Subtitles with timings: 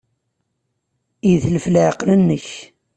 [1.29, 2.47] Yetlef leɛqel-nnek.